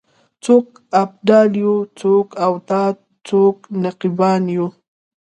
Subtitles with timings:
[0.43, 0.67] څوک
[1.01, 2.95] ابدال یو څوک اوتاد
[3.27, 4.67] څوک نقیبان یو